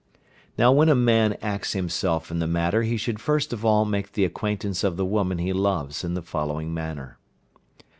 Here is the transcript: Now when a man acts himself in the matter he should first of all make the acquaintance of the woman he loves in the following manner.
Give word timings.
Now 0.57 0.71
when 0.71 0.89
a 0.89 0.95
man 0.95 1.37
acts 1.43 1.73
himself 1.73 2.31
in 2.31 2.39
the 2.39 2.47
matter 2.47 2.81
he 2.81 2.97
should 2.97 3.19
first 3.21 3.53
of 3.53 3.63
all 3.63 3.85
make 3.85 4.13
the 4.13 4.25
acquaintance 4.25 4.83
of 4.83 4.97
the 4.97 5.05
woman 5.05 5.37
he 5.37 5.53
loves 5.53 6.03
in 6.03 6.15
the 6.15 6.23
following 6.23 6.73
manner. 6.73 7.19